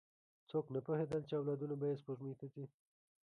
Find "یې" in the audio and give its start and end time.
1.89-1.99